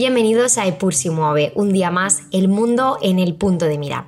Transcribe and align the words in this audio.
Bienvenidos 0.00 0.56
a 0.56 0.66
Epur 0.66 0.94
si 0.94 1.10
mueve, 1.10 1.52
un 1.54 1.74
día 1.74 1.90
más, 1.90 2.22
el 2.32 2.48
mundo 2.48 2.96
en 3.02 3.18
el 3.18 3.34
punto 3.34 3.66
de 3.66 3.76
mira. 3.76 4.06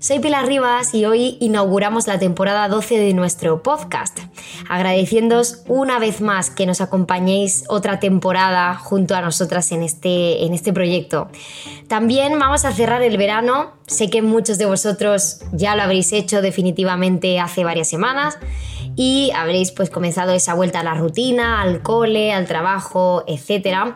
Soy 0.00 0.18
Pilar 0.18 0.48
Rivas 0.48 0.92
y 0.96 1.04
hoy 1.04 1.36
inauguramos 1.38 2.08
la 2.08 2.18
temporada 2.18 2.66
12 2.66 2.98
de 2.98 3.14
nuestro 3.14 3.62
podcast, 3.62 4.18
agradeciéndoos 4.68 5.62
una 5.66 5.98
vez 5.98 6.20
más 6.20 6.50
que 6.50 6.66
nos 6.66 6.80
acompañéis 6.80 7.64
otra 7.68 8.00
temporada 8.00 8.74
junto 8.74 9.14
a 9.14 9.20
nosotras 9.20 9.72
en 9.72 9.82
este, 9.82 10.44
en 10.44 10.54
este 10.54 10.72
proyecto. 10.72 11.28
También 11.88 12.38
vamos 12.38 12.64
a 12.64 12.72
cerrar 12.72 13.02
el 13.02 13.16
verano, 13.16 13.72
sé 13.86 14.10
que 14.10 14.22
muchos 14.22 14.58
de 14.58 14.66
vosotros 14.66 15.40
ya 15.52 15.74
lo 15.74 15.82
habréis 15.82 16.12
hecho 16.12 16.42
definitivamente 16.42 17.40
hace 17.40 17.64
varias 17.64 17.88
semanas 17.88 18.38
y 18.94 19.30
habréis 19.34 19.70
pues 19.70 19.90
comenzado 19.90 20.32
esa 20.32 20.54
vuelta 20.54 20.80
a 20.80 20.82
la 20.82 20.94
rutina, 20.94 21.62
al 21.62 21.82
cole, 21.82 22.32
al 22.32 22.46
trabajo, 22.46 23.24
etc. 23.28 23.94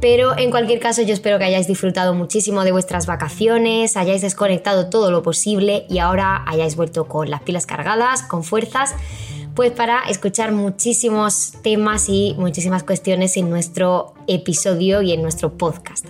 Pero 0.00 0.36
en 0.38 0.50
cualquier 0.50 0.80
caso 0.80 1.02
yo 1.02 1.12
espero 1.12 1.38
que 1.38 1.44
hayáis 1.44 1.66
disfrutado 1.66 2.14
muchísimo 2.14 2.64
de 2.64 2.72
vuestras 2.72 3.06
vacaciones, 3.06 3.96
hayáis 3.96 4.22
desconectado 4.22 4.88
todo 4.88 5.10
lo 5.10 5.22
posible 5.22 5.84
y 5.90 5.98
ahora 5.98 6.44
hayáis 6.46 6.76
vuelto 6.76 7.06
con 7.06 7.30
las 7.30 7.42
pilas 7.42 7.66
cargadas, 7.66 8.22
con 8.22 8.42
fuerzas 8.42 8.94
pues 9.58 9.72
para 9.72 10.02
escuchar 10.08 10.52
muchísimos 10.52 11.50
temas 11.64 12.08
y 12.08 12.36
muchísimas 12.38 12.84
cuestiones 12.84 13.36
en 13.36 13.50
nuestro 13.50 14.14
episodio 14.28 15.02
y 15.02 15.10
en 15.10 15.20
nuestro 15.20 15.54
podcast. 15.54 16.06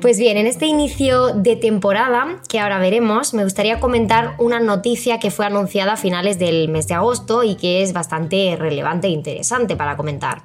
Pues 0.00 0.18
bien, 0.18 0.38
en 0.38 0.46
este 0.46 0.64
inicio 0.64 1.34
de 1.34 1.56
temporada, 1.56 2.40
que 2.48 2.58
ahora 2.58 2.78
veremos, 2.78 3.34
me 3.34 3.44
gustaría 3.44 3.78
comentar 3.78 4.36
una 4.38 4.58
noticia 4.58 5.18
que 5.18 5.30
fue 5.30 5.44
anunciada 5.44 5.92
a 5.92 5.96
finales 5.98 6.38
del 6.38 6.70
mes 6.70 6.88
de 6.88 6.94
agosto 6.94 7.44
y 7.44 7.56
que 7.56 7.82
es 7.82 7.92
bastante 7.92 8.56
relevante 8.58 9.08
e 9.08 9.10
interesante 9.10 9.76
para 9.76 9.98
comentar. 9.98 10.40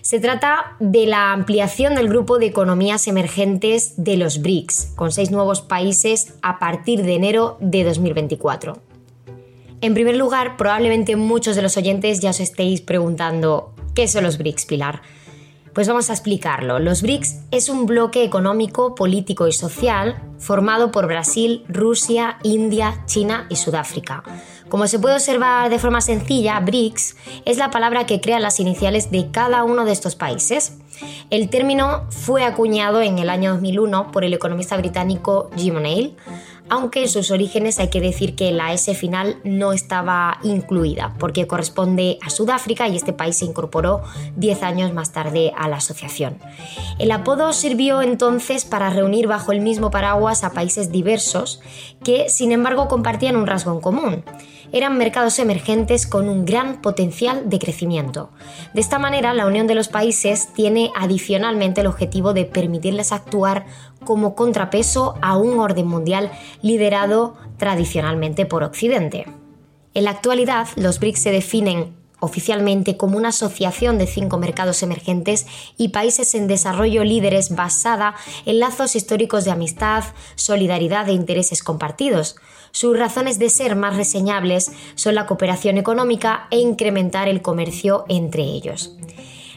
Se 0.00 0.20
trata 0.20 0.76
de 0.80 1.04
la 1.04 1.32
ampliación 1.32 1.94
del 1.94 2.08
grupo 2.08 2.38
de 2.38 2.46
economías 2.46 3.06
emergentes 3.06 3.92
de 3.98 4.16
los 4.16 4.40
BRICS, 4.40 4.92
con 4.96 5.12
seis 5.12 5.30
nuevos 5.30 5.60
países 5.60 6.32
a 6.40 6.58
partir 6.58 7.02
de 7.02 7.16
enero 7.16 7.58
de 7.60 7.84
2024. 7.84 8.93
En 9.84 9.92
primer 9.92 10.16
lugar, 10.16 10.56
probablemente 10.56 11.14
muchos 11.14 11.56
de 11.56 11.60
los 11.60 11.76
oyentes 11.76 12.20
ya 12.20 12.30
os 12.30 12.40
estéis 12.40 12.80
preguntando, 12.80 13.74
¿qué 13.94 14.08
son 14.08 14.24
los 14.24 14.38
BRICS, 14.38 14.64
Pilar? 14.64 15.02
Pues 15.74 15.88
vamos 15.88 16.08
a 16.08 16.14
explicarlo. 16.14 16.78
Los 16.78 17.02
BRICS 17.02 17.40
es 17.50 17.68
un 17.68 17.84
bloque 17.84 18.24
económico, 18.24 18.94
político 18.94 19.46
y 19.46 19.52
social 19.52 20.22
formado 20.38 20.90
por 20.90 21.06
Brasil, 21.06 21.66
Rusia, 21.68 22.38
India, 22.42 23.02
China 23.04 23.46
y 23.50 23.56
Sudáfrica. 23.56 24.22
Como 24.70 24.86
se 24.86 24.98
puede 24.98 25.16
observar 25.16 25.68
de 25.68 25.78
forma 25.78 26.00
sencilla, 26.00 26.58
BRICS 26.60 27.16
es 27.44 27.58
la 27.58 27.70
palabra 27.70 28.06
que 28.06 28.22
crea 28.22 28.40
las 28.40 28.60
iniciales 28.60 29.10
de 29.10 29.30
cada 29.32 29.64
uno 29.64 29.84
de 29.84 29.92
estos 29.92 30.16
países. 30.16 30.78
El 31.28 31.50
término 31.50 32.06
fue 32.08 32.44
acuñado 32.44 33.02
en 33.02 33.18
el 33.18 33.28
año 33.28 33.52
2001 33.52 34.12
por 34.12 34.24
el 34.24 34.32
economista 34.32 34.78
británico 34.78 35.50
Jim 35.56 35.76
O'Neill 35.76 36.16
aunque 36.68 37.02
en 37.02 37.08
sus 37.08 37.30
orígenes 37.30 37.78
hay 37.78 37.88
que 37.88 38.00
decir 38.00 38.34
que 38.34 38.50
la 38.52 38.72
S 38.72 38.94
final 38.94 39.38
no 39.44 39.72
estaba 39.72 40.38
incluida, 40.42 41.14
porque 41.18 41.46
corresponde 41.46 42.18
a 42.22 42.30
Sudáfrica 42.30 42.88
y 42.88 42.96
este 42.96 43.12
país 43.12 43.36
se 43.36 43.44
incorporó 43.44 44.02
10 44.36 44.62
años 44.62 44.92
más 44.92 45.12
tarde 45.12 45.52
a 45.56 45.68
la 45.68 45.76
asociación. 45.76 46.38
El 46.98 47.10
apodo 47.10 47.52
sirvió 47.52 48.02
entonces 48.02 48.64
para 48.64 48.90
reunir 48.90 49.26
bajo 49.26 49.52
el 49.52 49.60
mismo 49.60 49.90
paraguas 49.90 50.44
a 50.44 50.52
países 50.52 50.90
diversos 50.90 51.60
que, 52.02 52.28
sin 52.28 52.52
embargo, 52.52 52.88
compartían 52.88 53.36
un 53.36 53.46
rasgo 53.46 53.72
en 53.72 53.80
común 53.80 54.24
eran 54.74 54.98
mercados 54.98 55.38
emergentes 55.38 56.04
con 56.04 56.28
un 56.28 56.44
gran 56.44 56.82
potencial 56.82 57.48
de 57.48 57.60
crecimiento. 57.60 58.30
De 58.74 58.80
esta 58.80 58.98
manera, 58.98 59.32
la 59.32 59.46
Unión 59.46 59.68
de 59.68 59.76
los 59.76 59.86
Países 59.86 60.48
tiene 60.52 60.90
adicionalmente 60.96 61.80
el 61.80 61.86
objetivo 61.86 62.34
de 62.34 62.44
permitirles 62.44 63.12
actuar 63.12 63.66
como 64.04 64.34
contrapeso 64.34 65.14
a 65.22 65.36
un 65.36 65.60
orden 65.60 65.86
mundial 65.86 66.32
liderado 66.60 67.36
tradicionalmente 67.56 68.46
por 68.46 68.64
Occidente. 68.64 69.26
En 69.94 70.04
la 70.04 70.10
actualidad, 70.10 70.66
los 70.74 70.98
BRICS 70.98 71.22
se 71.22 71.30
definen 71.30 71.94
oficialmente 72.24 72.96
como 72.96 73.16
una 73.16 73.28
asociación 73.28 73.98
de 73.98 74.06
cinco 74.06 74.38
mercados 74.38 74.82
emergentes 74.82 75.46
y 75.76 75.88
países 75.88 76.34
en 76.34 76.46
desarrollo 76.46 77.04
líderes 77.04 77.54
basada 77.54 78.14
en 78.46 78.58
lazos 78.58 78.96
históricos 78.96 79.44
de 79.44 79.50
amistad, 79.50 80.04
solidaridad 80.34 81.08
e 81.08 81.12
intereses 81.12 81.62
compartidos. 81.62 82.36
Sus 82.72 82.98
razones 82.98 83.38
de 83.38 83.50
ser 83.50 83.76
más 83.76 83.96
reseñables 83.96 84.72
son 84.96 85.14
la 85.14 85.26
cooperación 85.26 85.78
económica 85.78 86.48
e 86.50 86.58
incrementar 86.58 87.28
el 87.28 87.40
comercio 87.40 88.04
entre 88.08 88.42
ellos. 88.42 88.96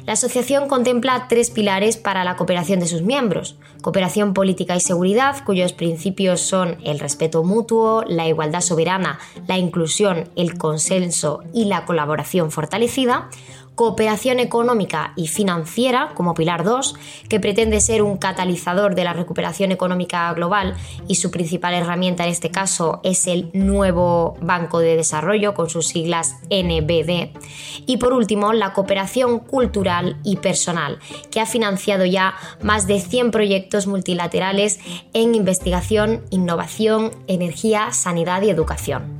La 0.07 0.13
asociación 0.13 0.69
contempla 0.69 1.25
tres 1.28 1.50
pilares 1.50 1.97
para 1.97 2.23
la 2.23 2.38
cooperación 2.38 2.79
de 2.79 2.88
sus 2.88 3.01
miembros. 3.01 3.57
Cooperación 3.81 4.34
política 4.34 4.73
y 4.73 4.79
seguridad, 4.79 5.44
cuyos 5.44 5.73
principios 5.73 6.40
son 6.40 6.78
el 6.85 7.00
respeto 7.00 7.44
mutuo, 7.44 8.06
la 8.07 8.25
igualdad 8.25 8.62
soberana, 8.62 9.19
la 9.47 9.57
inclusión, 9.57 10.29
el 10.38 10.57
consenso 10.57 11.44
y 11.53 11.66
la 11.66 11.84
colaboración 11.84 12.51
fortalecida 12.51 13.29
cooperación 13.78 14.40
económica 14.40 15.14
y 15.16 15.28
financiera 15.28 16.10
como 16.16 16.34
Pilar 16.34 16.64
2, 16.64 16.96
que 17.30 17.40
pretende 17.40 17.80
ser 17.80 18.02
un 18.02 18.18
catalizador 18.18 18.96
de 18.96 19.04
la 19.04 19.14
recuperación 19.14 19.72
económica 19.72 20.34
global 20.34 20.76
y 21.08 21.14
su 21.14 21.30
principal 21.30 21.76
herramienta 21.76 22.24
en 22.24 22.32
este 22.32 22.50
caso 22.50 23.00
es 23.04 23.28
el 23.28 23.52
nuevo 23.54 24.36
Banco 24.42 24.80
de 24.80 24.96
Desarrollo 24.96 25.54
con 25.54 25.70
sus 25.70 25.90
siglas 25.90 26.38
NBD. 26.50 27.38
Y 27.86 27.98
por 27.98 28.14
último, 28.14 28.52
la 28.52 28.74
cooperación 28.74 29.38
cultural 29.38 30.18
y 30.24 30.38
personal, 30.38 30.98
que 31.30 31.40
ha 31.40 31.46
financiado 31.46 32.04
ya 32.04 32.34
más 32.64 32.88
de 32.88 33.00
100 33.00 33.30
proyectos 33.30 33.86
multilaterales 33.86 34.80
en 35.14 35.36
investigación, 35.36 36.24
innovación, 36.32 37.12
energía, 37.28 37.92
sanidad 37.92 38.42
y 38.42 38.50
educación. 38.50 39.16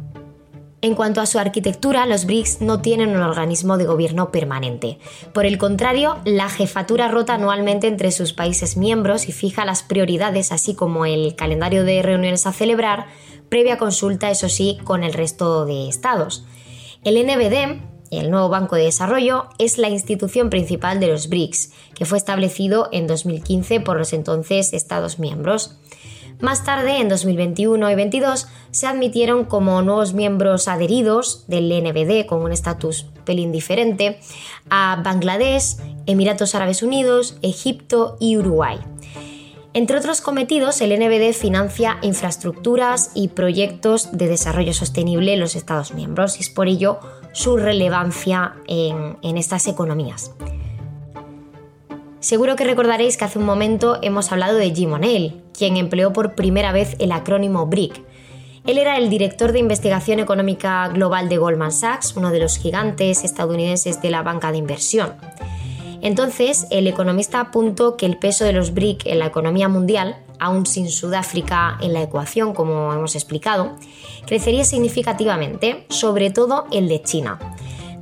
En 0.88 0.96
cuanto 0.96 1.20
a 1.20 1.26
su 1.26 1.38
arquitectura, 1.38 2.06
los 2.06 2.26
BRICS 2.26 2.62
no 2.62 2.82
tienen 2.82 3.10
un 3.10 3.22
organismo 3.22 3.78
de 3.78 3.84
gobierno 3.84 4.32
permanente. 4.32 5.00
Por 5.34 5.46
el 5.46 5.58
contrario, 5.58 6.16
la 6.24 6.48
jefatura 6.48 7.10
rota 7.10 7.34
anualmente 7.34 7.88
entre 7.88 8.10
sus 8.14 8.32
países 8.32 8.78
miembros 8.78 9.28
y 9.28 9.34
fija 9.34 9.66
las 9.66 9.84
prioridades, 9.84 10.54
así 10.54 10.76
como 10.76 11.06
el 11.06 11.36
calendario 11.36 11.84
de 11.84 12.02
reuniones 12.04 12.48
a 12.48 12.54
celebrar, 12.54 13.08
previa 13.50 13.78
consulta, 13.78 14.32
eso 14.32 14.48
sí, 14.48 14.78
con 14.86 15.04
el 15.04 15.12
resto 15.12 15.66
de 15.66 15.90
estados. 15.90 16.46
El 17.04 17.22
NBD, 17.22 17.82
el 18.12 18.32
nuevo 18.32 18.48
Banco 18.48 18.78
de 18.78 18.84
Desarrollo, 18.84 19.50
es 19.60 19.78
la 19.78 19.90
institución 19.90 20.50
principal 20.50 21.02
de 21.02 21.08
los 21.08 21.28
BRICS, 21.28 21.74
que 21.96 22.06
fue 22.06 22.18
establecido 22.18 22.88
en 22.94 23.08
2015 23.08 23.82
por 23.82 23.98
los 23.98 24.14
entonces 24.14 24.72
Estados 24.72 25.20
miembros. 25.20 25.76
Más 26.40 26.64
tarde, 26.64 27.00
en 27.00 27.10
2021 27.10 27.90
y 27.90 27.94
2022, 27.94 28.48
se 28.70 28.86
admitieron 28.86 29.46
como 29.46 29.82
nuevos 29.82 30.14
miembros 30.14 30.68
adheridos 30.68 31.46
del 31.48 31.68
NBD 31.70 32.28
con 32.28 32.44
un 32.44 32.52
estatus 32.52 33.08
pelín 33.26 33.52
diferente 33.52 34.20
a 34.70 35.02
Bangladesh, 35.04 35.78
Emiratos 36.06 36.54
Árabes 36.54 36.84
Unidos, 36.84 37.38
Egipto 37.42 38.18
y 38.20 38.38
Uruguay. 38.38 38.78
Entre 39.74 39.98
otros 39.98 40.22
cometidos, 40.22 40.80
el 40.82 40.92
NBD 40.92 41.34
financia 41.34 41.98
infraestructuras 42.04 43.12
y 43.16 43.30
proyectos 43.30 44.12
de 44.12 44.28
desarrollo 44.28 44.74
sostenible 44.74 45.34
en 45.34 45.40
los 45.40 45.56
Estados 45.56 45.94
miembros 45.94 46.38
y 46.38 46.42
es 46.42 46.50
por 46.50 46.68
ello 46.68 47.00
su 47.32 47.58
relevancia 47.58 48.56
en, 48.68 49.18
en 49.24 49.38
estas 49.38 49.68
economías. 49.68 50.32
Seguro 52.20 52.56
que 52.56 52.64
recordaréis 52.64 53.16
que 53.16 53.26
hace 53.26 53.38
un 53.38 53.46
momento 53.46 54.00
hemos 54.02 54.32
hablado 54.32 54.58
de 54.58 54.74
Jim 54.74 54.92
O'Neill, 54.94 55.44
quien 55.54 55.78
empleó 55.78 56.14
por 56.14 56.34
primera 56.34 56.72
vez 56.72 56.96
el 57.00 57.12
acrónimo 57.12 57.68
BRIC. 57.68 58.02
Él 58.66 58.80
era 58.80 58.98
el 58.98 59.10
director 59.10 59.52
de 59.52 59.60
investigación 59.60 60.20
económica 60.20 60.88
global 60.90 61.30
de 61.30 61.38
Goldman 61.38 61.72
Sachs, 61.72 62.16
uno 62.18 62.32
de 62.32 62.40
los 62.40 62.58
gigantes 62.58 63.24
estadounidenses 63.24 64.02
de 64.02 64.10
la 64.10 64.24
banca 64.24 64.52
de 64.52 64.58
inversión. 64.58 65.14
Entonces, 66.02 66.68
el 66.70 66.88
economista 66.88 67.40
apuntó 67.40 67.98
que 67.98 68.06
el 68.06 68.18
peso 68.18 68.46
de 68.46 68.54
los 68.54 68.74
BRIC 68.74 69.06
en 69.06 69.20
la 69.20 69.28
economía 69.28 69.70
mundial, 69.70 70.18
aún 70.40 70.66
sin 70.66 70.90
Sudáfrica 70.90 71.78
en 71.82 71.94
la 71.94 72.02
ecuación, 72.02 72.54
como 72.54 72.94
hemos 72.94 73.16
explicado, 73.16 73.76
crecería 74.26 74.66
significativamente, 74.66 75.86
sobre 75.90 76.32
todo 76.32 76.66
el 76.72 76.88
de 76.90 77.02
China. 77.02 77.40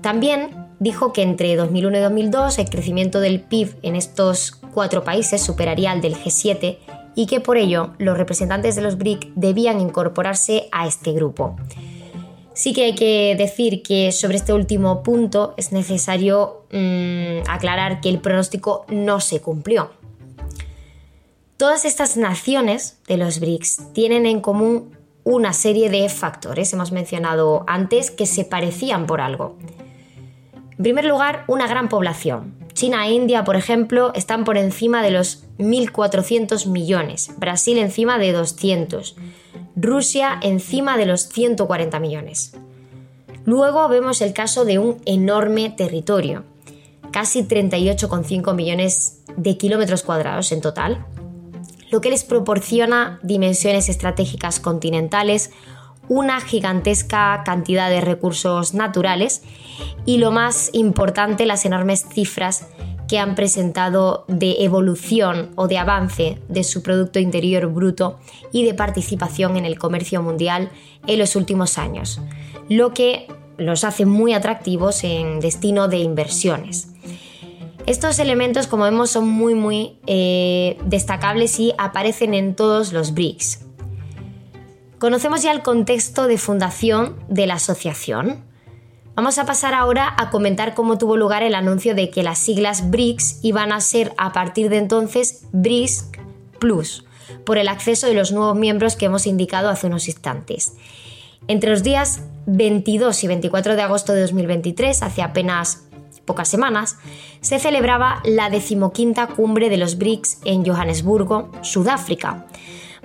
También 0.01 0.64
dijo 0.79 1.13
que 1.13 1.21
entre 1.21 1.55
2001 1.55 1.97
y 1.97 2.01
2002 2.01 2.59
el 2.59 2.69
crecimiento 2.69 3.19
del 3.19 3.41
PIB 3.41 3.75
en 3.81 3.95
estos 3.95 4.51
cuatro 4.51 5.03
países 5.03 5.41
superaría 5.41 5.91
al 5.91 6.01
del 6.01 6.15
G7 6.15 6.77
y 7.15 7.27
que 7.27 7.39
por 7.39 7.57
ello 7.57 7.93
los 7.97 8.17
representantes 8.17 8.75
de 8.75 8.81
los 8.81 8.97
BRIC 8.97 9.31
debían 9.35 9.79
incorporarse 9.79 10.67
a 10.71 10.85
este 10.85 11.13
grupo. 11.13 11.55
Sí 12.53 12.73
que 12.73 12.85
hay 12.85 12.95
que 12.95 13.35
decir 13.37 13.83
que 13.83 14.11
sobre 14.11 14.37
este 14.37 14.53
último 14.53 15.03
punto 15.03 15.53
es 15.57 15.71
necesario 15.71 16.65
mm, 16.71 17.49
aclarar 17.49 18.01
que 18.01 18.09
el 18.09 18.19
pronóstico 18.19 18.85
no 18.89 19.19
se 19.19 19.41
cumplió. 19.41 19.91
Todas 21.57 21.85
estas 21.85 22.17
naciones 22.17 22.99
de 23.07 23.17
los 23.17 23.39
BRICS 23.39 23.93
tienen 23.93 24.25
en 24.25 24.41
común 24.41 24.95
una 25.23 25.53
serie 25.53 25.89
de 25.89 26.07
factores, 26.09 26.71
hemos 26.73 26.91
mencionado 26.91 27.63
antes, 27.67 28.11
que 28.11 28.25
se 28.25 28.45
parecían 28.45 29.07
por 29.07 29.21
algo. 29.21 29.57
En 30.77 30.83
primer 30.83 31.05
lugar, 31.05 31.45
una 31.47 31.67
gran 31.67 31.87
población. 31.87 32.53
China 32.73 33.07
e 33.07 33.13
India, 33.13 33.45
por 33.45 33.55
ejemplo, 33.55 34.11
están 34.13 34.43
por 34.43 34.57
encima 34.57 35.01
de 35.01 35.11
los 35.11 35.45
1.400 35.57 36.67
millones, 36.67 37.31
Brasil 37.37 37.77
encima 37.77 38.17
de 38.17 38.33
200, 38.33 39.15
Rusia 39.77 40.37
encima 40.41 40.97
de 40.97 41.05
los 41.05 41.29
140 41.29 41.97
millones. 42.01 42.57
Luego 43.45 43.87
vemos 43.87 44.21
el 44.21 44.33
caso 44.33 44.65
de 44.65 44.79
un 44.79 44.97
enorme 45.05 45.69
territorio, 45.69 46.43
casi 47.11 47.43
38,5 47.43 48.53
millones 48.53 49.21
de 49.37 49.55
kilómetros 49.55 50.03
cuadrados 50.03 50.51
en 50.51 50.59
total, 50.59 51.05
lo 51.89 52.01
que 52.01 52.09
les 52.09 52.25
proporciona 52.25 53.19
dimensiones 53.23 53.87
estratégicas 53.87 54.59
continentales, 54.59 55.51
una 56.07 56.41
gigantesca 56.41 57.43
cantidad 57.45 57.89
de 57.89 58.01
recursos 58.01 58.73
naturales 58.73 59.43
y 60.05 60.17
lo 60.17 60.31
más 60.31 60.69
importante, 60.73 61.45
las 61.45 61.65
enormes 61.65 62.05
cifras 62.07 62.67
que 63.07 63.19
han 63.19 63.35
presentado 63.35 64.25
de 64.27 64.63
evolución 64.63 65.51
o 65.55 65.67
de 65.67 65.77
avance 65.77 66.41
de 66.47 66.63
su 66.63 66.81
Producto 66.81 67.19
Interior 67.19 67.67
Bruto 67.67 68.19
y 68.51 68.65
de 68.65 68.73
participación 68.73 69.57
en 69.57 69.65
el 69.65 69.77
comercio 69.77 70.21
mundial 70.21 70.69
en 71.05 71.19
los 71.19 71.35
últimos 71.35 71.77
años, 71.77 72.21
lo 72.69 72.93
que 72.93 73.27
los 73.57 73.83
hace 73.83 74.05
muy 74.05 74.33
atractivos 74.33 75.03
en 75.03 75.39
destino 75.39 75.87
de 75.87 75.97
inversiones. 75.99 76.89
Estos 77.85 78.17
elementos, 78.17 78.65
como 78.65 78.85
vemos, 78.85 79.11
son 79.11 79.27
muy, 79.27 79.53
muy 79.53 79.99
eh, 80.07 80.77
destacables 80.85 81.59
y 81.59 81.73
aparecen 81.77 82.33
en 82.33 82.55
todos 82.55 82.91
los 82.91 83.13
BRICS. 83.13 83.64
Conocemos 85.05 85.43
ya 85.43 85.51
el 85.51 85.61
contexto 85.61 86.25
de 86.25 86.39
fundación 86.39 87.15
de 87.29 87.45
la 87.45 87.53
asociación. 87.53 88.43
Vamos 89.13 89.37
a 89.37 89.45
pasar 89.45 89.75
ahora 89.75 90.11
a 90.17 90.31
comentar 90.31 90.73
cómo 90.73 90.97
tuvo 90.97 91.15
lugar 91.15 91.43
el 91.43 91.53
anuncio 91.53 91.93
de 91.93 92.09
que 92.09 92.23
las 92.23 92.39
siglas 92.39 92.89
BRICS 92.89 93.41
iban 93.43 93.71
a 93.71 93.81
ser 93.81 94.15
a 94.17 94.33
partir 94.33 94.67
de 94.69 94.79
entonces 94.79 95.45
BRICS 95.51 96.09
Plus, 96.59 97.05
por 97.45 97.59
el 97.59 97.67
acceso 97.67 98.07
de 98.07 98.15
los 98.15 98.31
nuevos 98.31 98.57
miembros 98.57 98.95
que 98.95 99.05
hemos 99.05 99.27
indicado 99.27 99.69
hace 99.69 99.85
unos 99.85 100.07
instantes. 100.07 100.73
Entre 101.47 101.69
los 101.69 101.83
días 101.83 102.21
22 102.47 103.25
y 103.25 103.27
24 103.27 103.75
de 103.75 103.81
agosto 103.83 104.11
de 104.11 104.21
2023, 104.21 105.03
hace 105.03 105.21
apenas 105.21 105.83
pocas 106.25 106.47
semanas, 106.47 106.97
se 107.41 107.59
celebraba 107.59 108.23
la 108.25 108.49
decimoquinta 108.49 109.27
cumbre 109.27 109.69
de 109.69 109.77
los 109.77 109.99
BRICS 109.99 110.39
en 110.45 110.65
Johannesburgo, 110.65 111.51
Sudáfrica, 111.61 112.47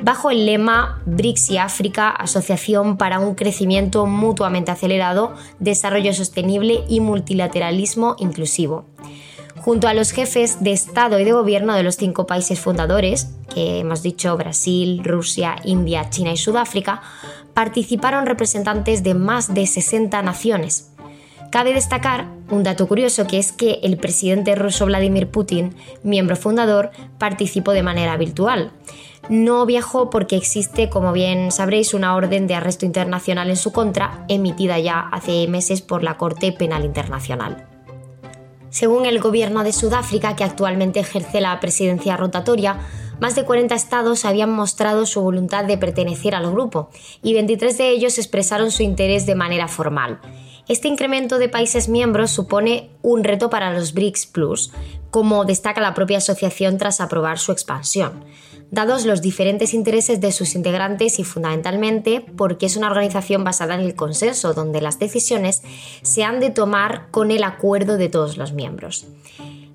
bajo 0.02 0.30
el 0.30 0.46
lema 0.46 1.00
BRICS 1.06 1.50
y 1.50 1.58
África, 1.58 2.10
Asociación 2.10 2.96
para 2.96 3.18
un 3.18 3.34
crecimiento 3.34 4.06
mutuamente 4.06 4.70
acelerado, 4.70 5.34
desarrollo 5.58 6.12
sostenible 6.14 6.84
y 6.88 7.00
multilateralismo 7.00 8.16
inclusivo. 8.18 8.86
Junto 9.56 9.88
a 9.88 9.94
los 9.94 10.12
jefes 10.12 10.62
de 10.62 10.72
Estado 10.72 11.18
y 11.18 11.24
de 11.24 11.32
Gobierno 11.32 11.74
de 11.74 11.82
los 11.82 11.96
cinco 11.96 12.26
países 12.26 12.58
fundadores, 12.60 13.28
que 13.52 13.80
hemos 13.80 14.02
dicho 14.02 14.36
Brasil, 14.36 15.02
Rusia, 15.04 15.56
India, 15.64 16.08
China 16.08 16.32
y 16.32 16.36
Sudáfrica, 16.38 17.02
participaron 17.52 18.24
representantes 18.24 19.02
de 19.02 19.14
más 19.14 19.52
de 19.52 19.66
60 19.66 20.22
naciones, 20.22 20.90
Cabe 21.50 21.74
destacar 21.74 22.26
un 22.48 22.62
dato 22.62 22.86
curioso 22.86 23.26
que 23.26 23.38
es 23.38 23.50
que 23.50 23.80
el 23.82 23.96
presidente 23.96 24.54
ruso 24.54 24.86
Vladimir 24.86 25.28
Putin, 25.28 25.74
miembro 26.04 26.36
fundador, 26.36 26.92
participó 27.18 27.72
de 27.72 27.82
manera 27.82 28.16
virtual. 28.16 28.70
No 29.30 29.64
viajó 29.64 30.10
porque 30.10 30.34
existe, 30.34 30.90
como 30.90 31.12
bien 31.12 31.52
sabréis, 31.52 31.94
una 31.94 32.16
orden 32.16 32.48
de 32.48 32.56
arresto 32.56 32.84
internacional 32.84 33.48
en 33.48 33.56
su 33.56 33.70
contra, 33.70 34.24
emitida 34.26 34.80
ya 34.80 34.98
hace 34.98 35.46
meses 35.46 35.82
por 35.82 36.02
la 36.02 36.16
Corte 36.16 36.50
Penal 36.50 36.84
Internacional. 36.84 37.64
Según 38.70 39.06
el 39.06 39.20
gobierno 39.20 39.62
de 39.62 39.72
Sudáfrica, 39.72 40.34
que 40.34 40.42
actualmente 40.42 40.98
ejerce 40.98 41.40
la 41.40 41.60
presidencia 41.60 42.16
rotatoria, 42.16 42.80
más 43.20 43.36
de 43.36 43.44
40 43.44 43.72
estados 43.72 44.24
habían 44.24 44.50
mostrado 44.50 45.06
su 45.06 45.20
voluntad 45.20 45.64
de 45.64 45.78
pertenecer 45.78 46.34
al 46.34 46.50
grupo 46.50 46.90
y 47.22 47.32
23 47.34 47.78
de 47.78 47.90
ellos 47.90 48.18
expresaron 48.18 48.72
su 48.72 48.82
interés 48.82 49.26
de 49.26 49.36
manera 49.36 49.68
formal. 49.68 50.18
Este 50.66 50.88
incremento 50.88 51.38
de 51.38 51.48
países 51.48 51.88
miembros 51.88 52.32
supone 52.32 52.90
un 53.02 53.22
reto 53.22 53.48
para 53.48 53.72
los 53.72 53.92
BRICS 53.92 54.26
Plus, 54.26 54.72
como 55.12 55.44
destaca 55.44 55.80
la 55.80 55.94
propia 55.94 56.18
asociación 56.18 56.78
tras 56.78 57.00
aprobar 57.00 57.38
su 57.38 57.52
expansión, 57.52 58.24
dados 58.70 59.04
los 59.04 59.20
diferentes 59.20 59.74
intereses 59.74 60.20
de 60.20 60.32
sus 60.32 60.54
integrantes 60.54 61.18
y 61.18 61.24
fundamentalmente 61.24 62.24
porque 62.36 62.66
es 62.66 62.76
una 62.76 62.88
organización 62.88 63.44
basada 63.44 63.74
en 63.74 63.80
el 63.80 63.94
consenso, 63.94 64.54
donde 64.54 64.80
las 64.80 64.98
decisiones 64.98 65.62
se 66.02 66.24
han 66.24 66.40
de 66.40 66.50
tomar 66.50 67.08
con 67.10 67.30
el 67.30 67.44
acuerdo 67.44 67.96
de 67.96 68.08
todos 68.08 68.36
los 68.36 68.52
miembros. 68.52 69.06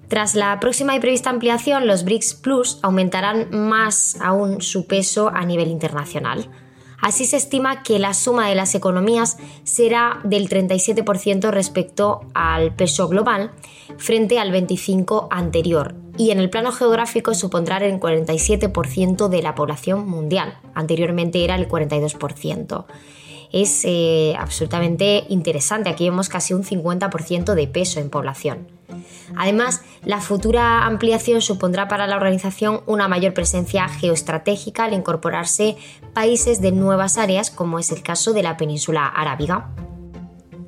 Tras 0.08 0.36
la 0.36 0.60
próxima 0.60 0.96
y 0.96 1.00
prevista 1.00 1.30
ampliación, 1.30 1.88
los 1.88 2.04
BRICS 2.04 2.36
Plus 2.36 2.80
aumentarán 2.84 3.50
más 3.52 4.18
aún 4.22 4.62
su 4.62 4.86
peso 4.86 5.30
a 5.30 5.46
nivel 5.46 5.70
internacional. 5.70 6.50
Así 7.02 7.26
se 7.26 7.38
estima 7.38 7.84
que 7.84 8.00
la 8.00 8.14
suma 8.14 8.48
de 8.48 8.56
las 8.56 8.76
economías 8.76 9.38
será 9.64 10.22
del 10.24 10.48
37% 10.48 11.50
respecto 11.50 12.22
al 12.34 12.76
peso 12.76 13.08
global 13.08 13.52
frente 13.98 14.40
al 14.40 14.52
25% 14.52 15.28
anterior 15.30 16.05
y 16.18 16.32
en 16.32 16.40
el 16.40 16.50
plano 16.50 16.72
geográfico 16.72 17.34
supondrá 17.34 17.78
el 17.78 18.00
47% 18.00 19.28
de 19.28 19.42
la 19.42 19.56
población 19.56 20.08
mundial. 20.08 20.58
Anteriormente 20.74 21.44
era 21.44 21.56
el 21.56 21.68
42% 21.68 22.86
es 23.56 23.84
eh, 23.86 24.36
absolutamente 24.38 25.24
interesante. 25.30 25.90
Aquí 25.90 26.10
vemos 26.10 26.28
casi 26.28 26.54
un 26.54 26.66
50% 26.66 27.54
de 27.54 27.68
peso 27.68 28.02
en 28.02 28.10
población. 28.10 28.68
Además, 29.38 29.82
la 30.04 30.20
futura 30.20 30.86
ampliación 30.86 31.42
supondrá 31.42 31.88
para 31.88 32.06
la 32.06 32.18
organización 32.18 32.82
una 32.86 33.08
mayor 33.08 33.34
presencia 33.34 33.88
geoestratégica 33.88 34.84
al 34.84 34.94
incorporarse 34.94 35.78
países 36.14 36.60
de 36.60 36.74
nuevas 36.74 37.18
áreas, 37.18 37.50
como 37.50 37.80
es 37.80 37.92
el 37.92 38.04
caso 38.04 38.34
de 38.34 38.44
la 38.44 38.58
península 38.58 39.08
arábiga. 39.08 39.70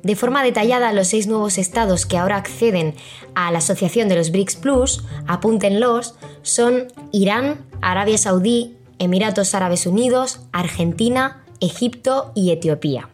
De 0.08 0.16
forma 0.16 0.42
detallada, 0.42 0.94
los 0.94 1.08
seis 1.08 1.26
nuevos 1.26 1.58
estados 1.58 2.06
que 2.06 2.16
ahora 2.16 2.38
acceden 2.38 2.94
a 3.34 3.52
la 3.52 3.58
asociación 3.58 4.08
de 4.08 4.16
los 4.16 4.30
BRICS 4.30 4.56
Plus, 4.56 5.04
apúntenlos, 5.26 6.14
son 6.40 6.88
Irán, 7.12 7.66
Arabia 7.82 8.16
Saudí, 8.16 8.78
Emiratos 8.98 9.54
Árabes 9.54 9.84
Unidos, 9.84 10.40
Argentina, 10.50 11.44
Egipto 11.60 12.32
y 12.34 12.52
Etiopía. 12.52 13.10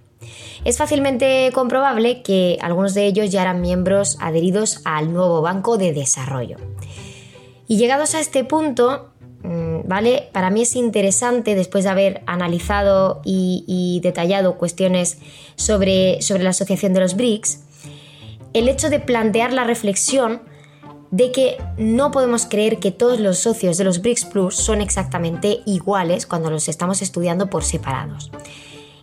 Es 0.65 0.79
fácilmente 0.79 1.51
comprobable 1.53 2.23
que 2.23 2.59
algunos 2.61 2.95
de 2.95 3.07
ellos 3.07 3.29
ya 3.29 3.43
eran 3.43 3.61
miembros 3.61 4.17
adheridos 4.21 4.81
al 4.85 5.13
nuevo 5.13 5.43
Banco 5.43 5.79
de 5.79 5.93
Desarrollo. 5.93 6.59
Y 7.67 7.77
llegados 7.77 8.15
a 8.15 8.21
este 8.21 8.45
punto, 8.45 9.14
¿vale? 9.87 10.29
Para 10.33 10.51
mí 10.51 10.63
es 10.63 10.77
interesante, 10.77 11.55
después 11.55 11.85
de 11.85 11.91
haber 11.91 12.23
analizado 12.27 13.21
y, 13.25 14.01
detallado 14.03 14.57
cuestiones 14.57 15.19
sobre, 15.57 16.21
sobre 16.23 16.43
la 16.43 16.51
asociación 16.51 16.93
de 16.95 17.01
los 17.01 17.17
BRICS, 17.17 17.61
el 18.53 18.69
hecho 18.69 18.91
de 18.91 19.01
plantear 19.01 19.53
la 19.53 19.65
reflexión 19.65 20.43
de 21.11 21.31
que 21.31 21.59
no 21.79 22.11
podemos 22.11 22.47
creer 22.47 22.79
que 22.79 22.91
todos 22.91 23.21
los 23.21 23.39
socios 23.39 23.79
de 23.79 23.85
los 23.85 24.03
BRICS 24.03 24.25
Plus 24.27 24.57
son 24.57 24.81
exactamente 24.81 25.61
iguales 25.65 26.27
cuando 26.27 26.51
los 26.51 26.69
estamos 26.69 27.03
estudiando 27.03 27.49
por 27.51 27.63
separados. 27.63 28.31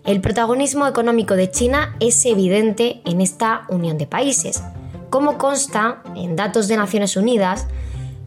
El 0.04 0.20
protagonismo 0.20 0.88
económico 0.88 1.36
de 1.36 1.52
China 1.52 1.96
es 2.00 2.26
evidente 2.26 3.02
en 3.06 3.22
esta 3.22 3.66
unión 3.70 3.98
de 3.98 4.08
países. 4.08 4.64
Como 5.10 5.38
consta 5.38 6.02
en 6.16 6.36
datos 6.36 6.68
de 6.68 6.78
Naciones 6.78 7.16
Unidas, 7.16 7.68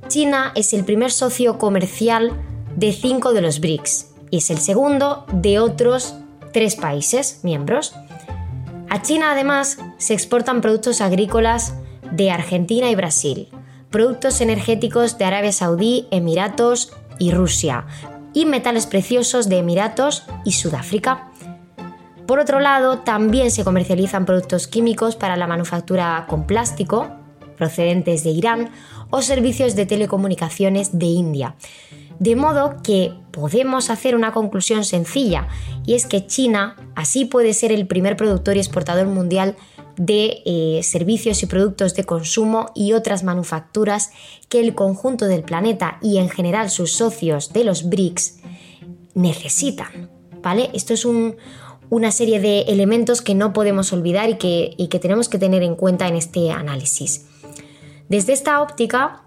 China 0.09 0.53
es 0.55 0.73
el 0.73 0.85
primer 0.85 1.11
socio 1.11 1.59
comercial 1.59 2.33
de 2.77 2.93
cinco 2.93 3.33
de 3.33 3.41
los 3.41 3.61
BRICS 3.61 4.11
y 4.31 4.39
es 4.39 4.51
el 4.51 4.59
segundo 4.59 5.25
de 5.33 5.59
otros 5.59 6.15
tres 6.53 6.77
países 6.77 7.41
miembros. 7.43 7.95
A 8.91 9.03
China 9.03 9.33
además 9.33 9.79
se 9.99 10.15
exportan 10.15 10.61
productos 10.61 11.01
agrícolas 11.01 11.75
de 12.11 12.31
Argentina 12.31 12.91
y 12.91 12.95
Brasil, 12.95 13.49
productos 13.91 14.41
energéticos 14.41 15.19
de 15.19 15.25
Arabia 15.25 15.53
Saudí, 15.53 16.07
Emiratos 16.11 16.93
y 17.19 17.31
Rusia, 17.31 17.87
y 18.33 18.45
metales 18.45 18.87
preciosos 18.87 19.49
de 19.49 19.59
Emiratos 19.59 20.25
y 20.45 20.53
Sudáfrica. 20.53 21.31
Por 22.27 22.39
otro 22.39 22.61
lado, 22.61 22.99
también 22.99 23.51
se 23.51 23.65
comercializan 23.65 24.27
productos 24.27 24.67
químicos 24.67 25.17
para 25.17 25.37
la 25.37 25.47
manufactura 25.47 26.27
con 26.29 26.47
plástico, 26.47 27.09
procedentes 27.57 28.25
de 28.25 28.31
Irán, 28.31 28.71
o 29.11 29.23
servicios 29.23 29.75
de 29.75 29.87
telecomunicaciones 29.87 30.99
de 30.99 31.07
India. 31.07 31.57
De 32.19 32.37
modo 32.37 32.77
que 32.83 33.13
podemos 33.33 33.91
hacer 33.91 34.15
una 34.15 34.33
conclusión 34.33 34.85
sencilla, 34.85 35.49
y 35.85 35.95
es 35.95 36.07
que 36.07 36.27
China 36.27 36.77
así 36.95 37.25
puede 37.25 37.53
ser 37.55 37.73
el 37.73 37.87
primer 37.87 38.17
productor 38.17 38.57
y 38.57 38.61
exportador 38.61 39.07
mundial 39.07 39.57
de 39.97 40.43
eh, 40.45 40.81
servicios 40.83 41.43
y 41.43 41.47
productos 41.47 41.95
de 41.95 42.05
consumo 42.05 42.71
y 42.75 42.93
otras 42.93 43.23
manufacturas 43.23 44.11
que 44.49 44.61
el 44.61 44.75
conjunto 44.75 45.27
del 45.27 45.43
planeta 45.43 45.99
y 46.03 46.19
en 46.19 46.29
general 46.29 46.71
sus 46.71 46.93
socios 46.93 47.53
de 47.53 47.65
los 47.65 47.89
BRICS 47.89 48.39
necesitan. 49.15 50.11
¿Vale? 50.43 50.71
Esto 50.75 50.93
es 50.93 51.05
un, 51.05 51.37
una 51.91 52.11
serie 52.11 52.39
de 52.41 52.63
elementos 52.63 53.23
que 53.23 53.35
no 53.35 53.53
podemos 53.53 53.93
olvidar 53.93 54.29
y 54.29 54.35
que, 54.37 54.75
y 54.77 54.89
que 54.89 54.99
tenemos 54.99 55.29
que 55.29 55.39
tener 55.39 55.63
en 55.63 55.75
cuenta 55.75 56.07
en 56.07 56.17
este 56.17 56.51
análisis. 56.51 57.27
Desde 58.09 58.33
esta 58.33 58.61
óptica, 58.61 59.23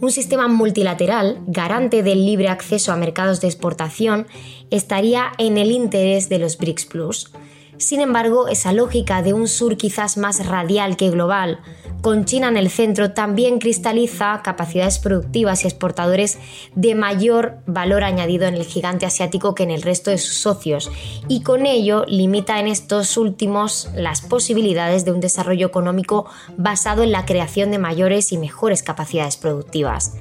un 0.00 0.10
sistema 0.10 0.48
multilateral, 0.48 1.38
garante 1.46 2.02
del 2.02 2.24
libre 2.24 2.48
acceso 2.48 2.92
a 2.92 2.96
mercados 2.96 3.40
de 3.40 3.48
exportación, 3.48 4.26
estaría 4.70 5.32
en 5.38 5.58
el 5.58 5.70
interés 5.70 6.28
de 6.28 6.38
los 6.38 6.58
BRICS. 6.58 7.32
Sin 7.80 8.02
embargo, 8.02 8.46
esa 8.46 8.74
lógica 8.74 9.22
de 9.22 9.32
un 9.32 9.48
sur 9.48 9.78
quizás 9.78 10.18
más 10.18 10.46
radial 10.46 10.98
que 10.98 11.08
global, 11.08 11.60
con 12.02 12.26
China 12.26 12.48
en 12.48 12.58
el 12.58 12.68
centro, 12.68 13.12
también 13.12 13.58
cristaliza 13.58 14.42
capacidades 14.44 14.98
productivas 14.98 15.64
y 15.64 15.68
exportadores 15.68 16.38
de 16.74 16.94
mayor 16.94 17.56
valor 17.66 18.04
añadido 18.04 18.46
en 18.46 18.54
el 18.54 18.66
gigante 18.66 19.06
asiático 19.06 19.54
que 19.54 19.62
en 19.62 19.70
el 19.70 19.80
resto 19.80 20.10
de 20.10 20.18
sus 20.18 20.36
socios, 20.36 20.90
y 21.26 21.42
con 21.42 21.64
ello 21.64 22.04
limita 22.06 22.60
en 22.60 22.66
estos 22.66 23.16
últimos 23.16 23.88
las 23.94 24.20
posibilidades 24.20 25.06
de 25.06 25.12
un 25.12 25.20
desarrollo 25.20 25.66
económico 25.66 26.26
basado 26.58 27.02
en 27.02 27.12
la 27.12 27.24
creación 27.24 27.70
de 27.70 27.78
mayores 27.78 28.30
y 28.30 28.36
mejores 28.36 28.82
capacidades 28.82 29.38
productivas. 29.38 30.18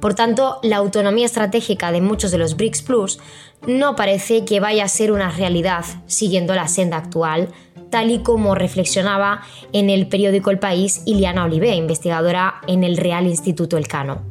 Por 0.00 0.14
tanto, 0.14 0.60
la 0.62 0.76
autonomía 0.76 1.26
estratégica 1.26 1.90
de 1.90 2.00
muchos 2.00 2.30
de 2.30 2.38
los 2.38 2.56
BRICS 2.56 2.82
Plus 2.82 3.18
no 3.66 3.96
parece 3.96 4.44
que 4.44 4.60
vaya 4.60 4.84
a 4.84 4.88
ser 4.88 5.12
una 5.12 5.30
realidad 5.30 5.84
siguiendo 6.06 6.54
la 6.54 6.68
senda 6.68 6.96
actual, 6.96 7.48
tal 7.90 8.10
y 8.10 8.22
como 8.22 8.54
reflexionaba 8.54 9.42
en 9.72 9.90
el 9.90 10.08
periódico 10.08 10.50
El 10.50 10.58
País 10.58 11.02
Iliana 11.06 11.44
Olivé, 11.44 11.74
investigadora 11.74 12.60
en 12.66 12.84
el 12.84 12.96
Real 12.96 13.26
Instituto 13.26 13.76
Elcano. 13.76 14.22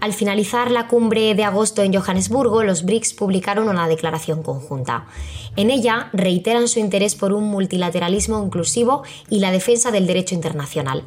Al 0.00 0.14
finalizar 0.14 0.70
la 0.70 0.88
cumbre 0.88 1.34
de 1.34 1.44
agosto 1.44 1.82
en 1.82 1.92
Johannesburgo, 1.92 2.62
los 2.62 2.84
BRICS 2.84 3.12
publicaron 3.12 3.68
una 3.68 3.86
declaración 3.86 4.42
conjunta. 4.42 5.04
En 5.56 5.68
ella 5.68 6.08
reiteran 6.14 6.68
su 6.68 6.78
interés 6.78 7.14
por 7.14 7.34
un 7.34 7.44
multilateralismo 7.44 8.42
inclusivo 8.42 9.02
y 9.28 9.40
la 9.40 9.52
defensa 9.52 9.90
del 9.90 10.06
derecho 10.06 10.34
internacional. 10.34 11.04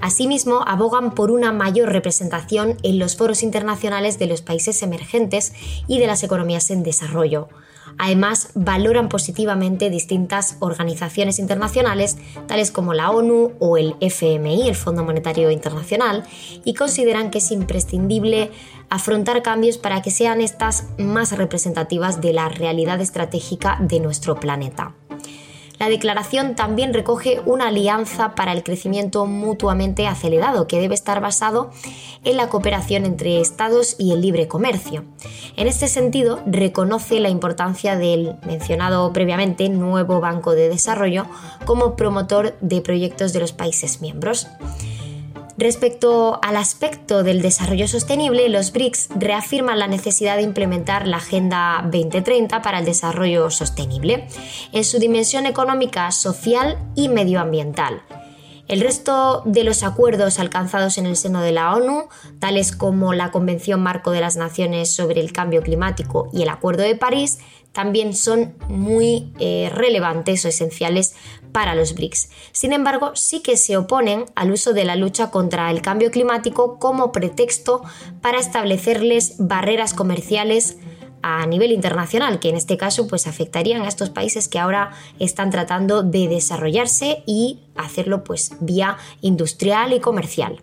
Asimismo, 0.00 0.62
abogan 0.66 1.14
por 1.14 1.30
una 1.30 1.52
mayor 1.52 1.90
representación 1.90 2.76
en 2.82 2.98
los 2.98 3.16
foros 3.16 3.42
internacionales 3.42 4.18
de 4.18 4.26
los 4.26 4.42
países 4.42 4.82
emergentes 4.82 5.52
y 5.86 5.98
de 5.98 6.06
las 6.06 6.22
economías 6.22 6.70
en 6.70 6.82
desarrollo. 6.82 7.48
Además, 7.98 8.50
valoran 8.54 9.08
positivamente 9.08 9.88
distintas 9.90 10.56
organizaciones 10.60 11.38
internacionales, 11.38 12.16
tales 12.46 12.70
como 12.70 12.94
la 12.94 13.10
ONU 13.10 13.52
o 13.58 13.76
el 13.78 13.94
FMI, 14.00 14.68
el 14.68 14.74
Fondo 14.74 15.02
Monetario 15.02 15.50
Internacional, 15.50 16.24
y 16.64 16.74
consideran 16.74 17.30
que 17.30 17.38
es 17.38 17.50
imprescindible 17.50 18.50
afrontar 18.90 19.42
cambios 19.42 19.78
para 19.78 20.02
que 20.02 20.10
sean 20.10 20.40
estas 20.40 20.88
más 20.98 21.36
representativas 21.36 22.20
de 22.20 22.32
la 22.32 22.48
realidad 22.48 23.00
estratégica 23.00 23.78
de 23.80 24.00
nuestro 24.00 24.38
planeta. 24.40 24.94
La 25.78 25.88
declaración 25.88 26.54
también 26.54 26.94
recoge 26.94 27.40
una 27.44 27.68
alianza 27.68 28.34
para 28.34 28.52
el 28.52 28.62
crecimiento 28.62 29.26
mutuamente 29.26 30.06
acelerado 30.06 30.66
que 30.66 30.80
debe 30.80 30.94
estar 30.94 31.20
basado 31.20 31.70
en 32.24 32.36
la 32.36 32.48
cooperación 32.48 33.04
entre 33.04 33.40
Estados 33.40 33.96
y 33.98 34.12
el 34.12 34.22
libre 34.22 34.48
comercio. 34.48 35.04
En 35.56 35.66
este 35.66 35.88
sentido, 35.88 36.40
reconoce 36.46 37.20
la 37.20 37.28
importancia 37.28 37.96
del 37.96 38.36
mencionado 38.46 39.12
previamente 39.12 39.68
nuevo 39.68 40.20
Banco 40.20 40.52
de 40.52 40.68
Desarrollo 40.68 41.26
como 41.64 41.96
promotor 41.96 42.56
de 42.60 42.80
proyectos 42.80 43.32
de 43.32 43.40
los 43.40 43.52
países 43.52 44.00
miembros. 44.00 44.48
Respecto 45.58 46.38
al 46.42 46.56
aspecto 46.56 47.22
del 47.22 47.40
desarrollo 47.40 47.88
sostenible, 47.88 48.48
los 48.50 48.72
BRICS 48.72 49.08
reafirman 49.16 49.78
la 49.78 49.86
necesidad 49.86 50.36
de 50.36 50.42
implementar 50.42 51.08
la 51.08 51.16
Agenda 51.16 51.80
2030 51.84 52.60
para 52.60 52.80
el 52.80 52.84
Desarrollo 52.84 53.50
Sostenible 53.50 54.26
en 54.72 54.84
su 54.84 54.98
dimensión 54.98 55.46
económica, 55.46 56.10
social 56.10 56.78
y 56.94 57.08
medioambiental. 57.08 58.02
El 58.68 58.80
resto 58.80 59.42
de 59.44 59.62
los 59.62 59.84
acuerdos 59.84 60.40
alcanzados 60.40 60.98
en 60.98 61.06
el 61.06 61.16
seno 61.16 61.40
de 61.40 61.52
la 61.52 61.72
ONU, 61.74 62.08
tales 62.40 62.74
como 62.74 63.14
la 63.14 63.30
Convención 63.30 63.80
Marco 63.80 64.10
de 64.10 64.20
las 64.20 64.36
Naciones 64.36 64.92
sobre 64.94 65.20
el 65.20 65.32
Cambio 65.32 65.62
Climático 65.62 66.28
y 66.32 66.42
el 66.42 66.48
Acuerdo 66.48 66.82
de 66.82 66.96
París, 66.96 67.38
también 67.70 68.14
son 68.14 68.54
muy 68.68 69.32
eh, 69.38 69.70
relevantes 69.72 70.44
o 70.44 70.48
esenciales 70.48 71.14
para 71.52 71.74
los 71.74 71.94
BRICS. 71.94 72.30
Sin 72.52 72.72
embargo, 72.72 73.12
sí 73.14 73.40
que 73.40 73.56
se 73.56 73.76
oponen 73.76 74.24
al 74.34 74.50
uso 74.50 74.72
de 74.72 74.84
la 74.84 74.96
lucha 74.96 75.30
contra 75.30 75.70
el 75.70 75.82
cambio 75.82 76.10
climático 76.10 76.78
como 76.78 77.12
pretexto 77.12 77.82
para 78.20 78.38
establecerles 78.38 79.36
barreras 79.38 79.94
comerciales 79.94 80.78
a 81.28 81.44
nivel 81.44 81.72
internacional, 81.72 82.38
que 82.38 82.50
en 82.50 82.54
este 82.54 82.76
caso 82.76 83.08
pues 83.08 83.26
afectarían 83.26 83.82
a 83.82 83.88
estos 83.88 84.10
países 84.10 84.46
que 84.46 84.60
ahora 84.60 84.92
están 85.18 85.50
tratando 85.50 86.04
de 86.04 86.28
desarrollarse 86.28 87.24
y 87.26 87.58
hacerlo 87.74 88.22
pues 88.22 88.52
vía 88.60 88.96
industrial 89.22 89.92
y 89.92 89.98
comercial. 89.98 90.62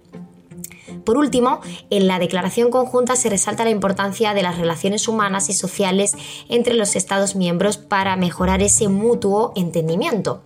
Por 1.04 1.18
último, 1.18 1.60
en 1.90 2.08
la 2.08 2.18
declaración 2.18 2.72
conjunta 2.72 3.18
se 3.18 3.30
resalta 3.30 3.66
la 3.66 3.72
importancia 3.72 4.34
de 4.34 4.42
las 4.42 4.58
relaciones 4.58 5.10
humanas 5.10 5.50
y 5.50 5.54
sociales 5.54 6.16
entre 6.48 6.76
los 6.76 6.96
Estados 6.96 7.36
miembros 7.36 7.76
para 7.76 8.16
mejorar 8.16 8.62
ese 8.62 8.88
mutuo 8.88 9.52
entendimiento. 9.58 10.44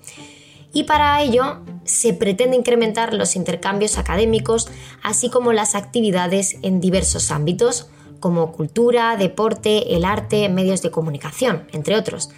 Y 0.73 0.85
para 0.85 1.21
ello 1.21 1.59
se 1.83 2.13
pretende 2.13 2.57
incrementar 2.57 3.13
los 3.13 3.35
intercambios 3.35 3.99
académicos, 3.99 4.67
así 5.03 5.29
como 5.29 5.53
las 5.53 5.75
actividades 5.75 6.57
en 6.63 6.81
diversos 6.81 7.29
ámbitos, 7.29 7.87
como 8.19 8.51
cultura, 8.51 9.15
deporte, 9.17 9.95
el 9.95 10.05
arte, 10.05 10.49
medios 10.49 10.81
de 10.81 10.91
comunicación, 10.91 11.67
entre 11.71 11.95
otros. 11.95 12.29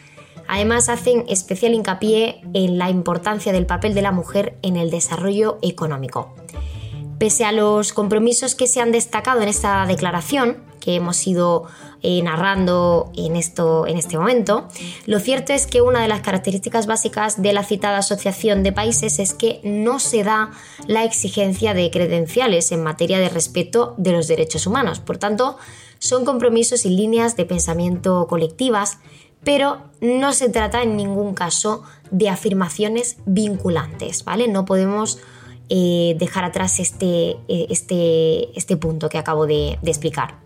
Además, 0.47 0.89
hacen 0.89 1.25
especial 1.29 1.73
hincapié 1.73 2.41
en 2.53 2.77
la 2.77 2.89
importancia 2.89 3.53
del 3.53 3.65
papel 3.65 3.93
de 3.93 4.01
la 4.01 4.11
mujer 4.11 4.57
en 4.63 4.77
el 4.77 4.89
desarrollo 4.89 5.59
económico. 5.61 6.33
Pese 7.19 7.43
a 7.43 7.51
los 7.51 7.91
compromisos 7.91 8.55
que 8.55 8.65
se 8.65 8.79
han 8.79 8.93
destacado 8.93 9.41
en 9.41 9.49
esta 9.49 9.85
declaración, 9.85 10.57
que 10.79 10.95
hemos 10.95 11.27
ido 11.27 11.65
eh, 12.01 12.21
narrando 12.23 13.11
en, 13.13 13.35
esto, 13.35 13.85
en 13.85 13.97
este 13.97 14.17
momento, 14.17 14.69
lo 15.05 15.19
cierto 15.19 15.51
es 15.51 15.67
que 15.67 15.81
una 15.81 16.01
de 16.01 16.07
las 16.07 16.21
características 16.21 16.87
básicas 16.87 17.41
de 17.41 17.51
la 17.51 17.65
citada 17.65 17.97
Asociación 17.97 18.63
de 18.63 18.71
Países 18.71 19.19
es 19.19 19.33
que 19.33 19.59
no 19.65 19.99
se 19.99 20.23
da 20.23 20.51
la 20.87 21.03
exigencia 21.03 21.73
de 21.73 21.91
credenciales 21.91 22.71
en 22.71 22.83
materia 22.83 23.19
de 23.19 23.27
respeto 23.27 23.95
de 23.97 24.13
los 24.13 24.29
derechos 24.29 24.65
humanos. 24.65 25.01
Por 25.01 25.17
tanto, 25.17 25.57
son 25.99 26.23
compromisos 26.23 26.85
y 26.85 26.89
líneas 26.89 27.35
de 27.35 27.45
pensamiento 27.45 28.27
colectivas, 28.27 28.99
pero 29.43 29.79
no 29.99 30.31
se 30.31 30.47
trata 30.47 30.83
en 30.83 30.95
ningún 30.95 31.33
caso 31.33 31.83
de 32.11 32.29
afirmaciones 32.29 33.17
vinculantes, 33.25 34.23
¿vale? 34.23 34.47
No 34.47 34.63
podemos 34.63 35.19
eh, 35.69 36.15
dejar 36.17 36.45
atrás 36.45 36.79
este, 36.79 37.37
eh, 37.47 37.67
este, 37.69 38.57
este, 38.57 38.77
punto 38.77 39.07
que 39.07 39.17
acabo 39.17 39.45
de, 39.45 39.77
de 39.81 39.91
explicar. 39.91 40.39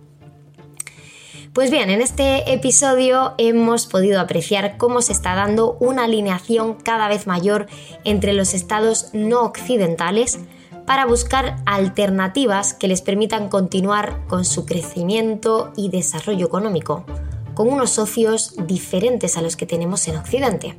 Pues 1.53 1.69
bien, 1.71 1.89
en 1.89 2.01
este 2.01 2.51
episodio 2.51 3.35
hemos 3.37 3.85
podido 3.85 4.19
apreciar 4.19 4.75
cómo 4.77 5.01
se 5.01 5.13
está 5.13 5.35
dando 5.35 5.77
una 5.79 6.05
alineación 6.05 6.73
cada 6.73 7.07
vez 7.07 7.27
mayor 7.27 7.67
entre 8.03 8.33
los 8.33 8.53
estados 8.53 9.11
no 9.13 9.41
occidentales 9.43 10.39
para 10.85 11.05
buscar 11.05 11.57
alternativas 11.65 12.73
que 12.73 12.87
les 12.87 13.01
permitan 13.01 13.49
continuar 13.49 14.25
con 14.27 14.45
su 14.45 14.65
crecimiento 14.65 15.71
y 15.77 15.89
desarrollo 15.89 16.47
económico, 16.47 17.05
con 17.53 17.69
unos 17.69 17.91
socios 17.91 18.55
diferentes 18.67 19.37
a 19.37 19.41
los 19.41 19.55
que 19.55 19.65
tenemos 19.65 20.07
en 20.07 20.17
Occidente 20.17 20.75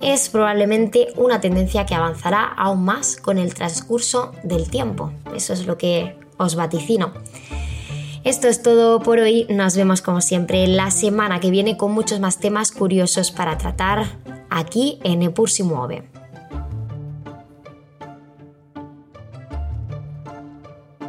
es 0.00 0.28
probablemente 0.28 1.08
una 1.16 1.40
tendencia 1.40 1.86
que 1.86 1.94
avanzará 1.94 2.44
aún 2.44 2.84
más 2.84 3.16
con 3.16 3.38
el 3.38 3.54
transcurso 3.54 4.32
del 4.42 4.68
tiempo. 4.70 5.12
Eso 5.34 5.52
es 5.52 5.66
lo 5.66 5.78
que 5.78 6.16
os 6.36 6.54
vaticino. 6.54 7.12
Esto 8.24 8.48
es 8.48 8.62
todo 8.62 9.00
por 9.00 9.20
hoy. 9.20 9.46
Nos 9.48 9.76
vemos 9.76 10.02
como 10.02 10.20
siempre 10.20 10.66
la 10.66 10.90
semana 10.90 11.38
que 11.40 11.50
viene 11.50 11.76
con 11.76 11.92
muchos 11.92 12.18
más 12.20 12.38
temas 12.38 12.72
curiosos 12.72 13.30
para 13.30 13.56
tratar 13.56 14.06
aquí 14.50 14.98
en 15.04 15.22
Epur 15.22 15.48
si. 15.48 16.15